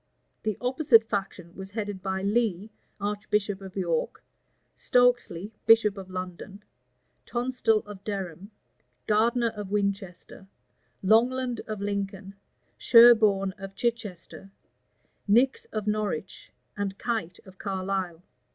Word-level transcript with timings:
The 0.41 0.57
opposite 0.61 1.03
faction 1.07 1.53
was 1.55 1.69
headed 1.69 2.01
by 2.01 2.23
Lee, 2.23 2.71
archbishop 2.99 3.61
of 3.61 3.75
York, 3.75 4.23
Stokesley, 4.73 5.51
bishop 5.67 5.95
of 5.95 6.09
London, 6.09 6.63
Tonstal 7.27 7.81
of 7.85 8.03
Durham, 8.03 8.49
Gardner 9.05 9.49
of 9.49 9.69
Winchester, 9.69 10.47
Longland 11.03 11.59
of 11.67 11.81
Lincoln, 11.81 12.33
Sherborne 12.79 13.53
of 13.59 13.75
Chichester, 13.75 14.49
Nix 15.27 15.65
of 15.65 15.85
Norwich, 15.85 16.51
and 16.75 16.97
Kite 16.97 17.37
of 17.45 17.59
Carlisle. 17.59 18.23